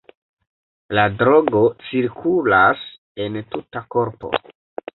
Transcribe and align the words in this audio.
La 0.99 1.03
drogo 1.19 1.61
cirkulas 1.89 2.83
en 3.27 3.39
tuta 3.53 3.87
korpo. 3.97 4.35